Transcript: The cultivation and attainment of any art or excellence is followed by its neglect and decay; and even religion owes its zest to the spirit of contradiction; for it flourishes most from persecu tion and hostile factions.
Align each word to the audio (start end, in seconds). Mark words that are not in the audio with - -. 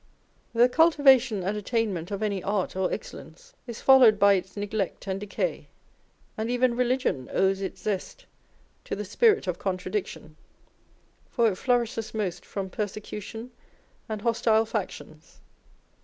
The 0.55 0.67
cultivation 0.67 1.43
and 1.43 1.55
attainment 1.55 2.09
of 2.09 2.23
any 2.23 2.41
art 2.41 2.75
or 2.75 2.91
excellence 2.91 3.53
is 3.67 3.81
followed 3.81 4.17
by 4.17 4.33
its 4.33 4.57
neglect 4.57 5.05
and 5.05 5.19
decay; 5.19 5.67
and 6.35 6.49
even 6.49 6.75
religion 6.75 7.29
owes 7.31 7.61
its 7.61 7.83
zest 7.83 8.25
to 8.85 8.95
the 8.95 9.05
spirit 9.05 9.45
of 9.45 9.59
contradiction; 9.59 10.37
for 11.29 11.51
it 11.51 11.55
flourishes 11.57 12.15
most 12.15 12.47
from 12.47 12.67
persecu 12.67 13.21
tion 13.21 13.51
and 14.09 14.23
hostile 14.23 14.65
factions. 14.65 15.39